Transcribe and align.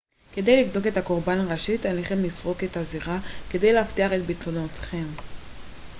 כדי 0.33 0.63
לבדוק 0.63 0.87
את 0.87 0.97
הקורבן 0.97 1.51
ראשית 1.51 1.85
עליכם 1.85 2.19
לסרוק 2.23 2.63
את 2.63 2.77
הזירה 2.77 3.19
כדי 3.49 3.73
להבטיח 3.73 4.11
את 4.13 4.21
ביטחונכם 4.21 5.05